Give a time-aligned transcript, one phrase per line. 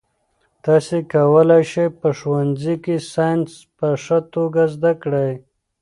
[0.65, 5.31] تاسي کولای شئ په ښوونځي کې ساینس په ښه توګه زده کړئ.